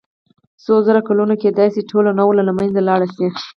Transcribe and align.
څو 0.63 0.73
زره 0.87 1.01
کلونه 1.07 1.33
کېدای 1.43 1.69
شي 1.73 1.81
ټوله 1.89 2.11
نوعه 2.19 2.33
له 2.47 2.53
منځه 2.59 2.79
لاړه 2.89 3.07
شي. 3.15 3.27